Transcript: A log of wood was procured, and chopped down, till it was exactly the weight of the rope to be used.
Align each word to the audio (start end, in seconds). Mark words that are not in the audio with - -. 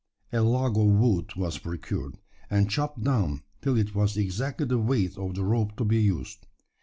A 0.33 0.41
log 0.41 0.77
of 0.79 0.85
wood 0.87 1.35
was 1.35 1.59
procured, 1.59 2.17
and 2.49 2.71
chopped 2.71 3.03
down, 3.03 3.43
till 3.61 3.77
it 3.77 3.93
was 3.93 4.17
exactly 4.17 4.65
the 4.65 4.79
weight 4.79 5.15
of 5.15 5.35
the 5.35 5.45
rope 5.45 5.75
to 5.77 5.85
be 5.85 6.01
used. 6.01 6.47